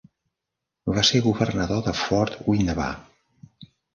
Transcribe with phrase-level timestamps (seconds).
[0.95, 2.91] Va ser el governador de Fort Winnebah.